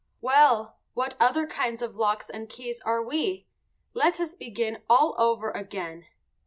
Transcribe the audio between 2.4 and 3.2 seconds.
keys are